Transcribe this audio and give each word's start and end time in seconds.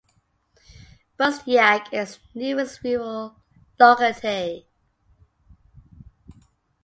Buzdyak 1.19 1.93
is 1.93 2.17
the 2.33 2.39
nearest 2.39 2.81
rural 2.83 3.35
locality. 3.79 4.65